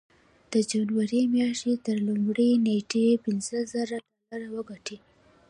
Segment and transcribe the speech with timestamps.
[0.53, 4.97] د جنوري مياشتې تر لومړۍ نېټې پينځه زره ډالر وګټئ.